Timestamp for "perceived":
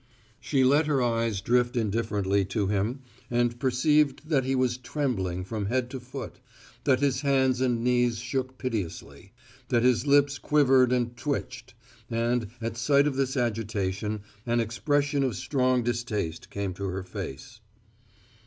3.59-4.27